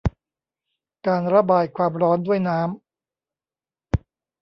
[1.07, 2.73] การระบายความร้อนด้วยน้ำ